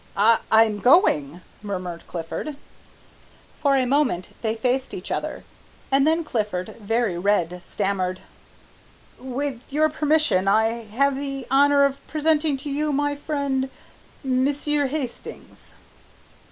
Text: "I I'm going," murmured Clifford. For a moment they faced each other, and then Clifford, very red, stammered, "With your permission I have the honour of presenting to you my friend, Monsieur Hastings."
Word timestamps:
"I 0.17 0.39
I'm 0.51 0.79
going," 0.79 1.41
murmured 1.61 2.07
Clifford. 2.07 2.55
For 3.59 3.75
a 3.75 3.85
moment 3.85 4.31
they 4.41 4.55
faced 4.55 4.95
each 4.95 5.11
other, 5.11 5.43
and 5.91 6.07
then 6.07 6.23
Clifford, 6.23 6.75
very 6.79 7.19
red, 7.19 7.61
stammered, 7.63 8.21
"With 9.19 9.61
your 9.69 9.89
permission 9.89 10.47
I 10.47 10.85
have 10.85 11.15
the 11.15 11.45
honour 11.51 11.85
of 11.85 11.99
presenting 12.07 12.57
to 12.65 12.69
you 12.71 12.91
my 12.91 13.15
friend, 13.15 13.69
Monsieur 14.23 14.87
Hastings." 14.87 15.75